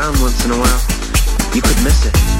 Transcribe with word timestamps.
around 0.00 0.18
once 0.20 0.44
in 0.46 0.50
a 0.50 0.56
while, 0.56 0.80
you 1.54 1.60
could 1.60 1.84
miss 1.84 2.06
it. 2.06 2.39